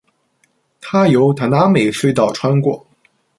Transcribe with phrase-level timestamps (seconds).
[0.81, 2.87] 它由 Tanami 轨道穿过。